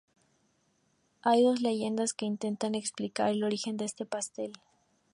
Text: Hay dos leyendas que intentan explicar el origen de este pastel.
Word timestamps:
Hay 1.21 1.43
dos 1.43 1.61
leyendas 1.61 2.13
que 2.15 2.25
intentan 2.25 2.73
explicar 2.73 3.29
el 3.29 3.43
origen 3.43 3.77
de 3.77 3.85
este 3.85 4.07
pastel. 4.07 4.51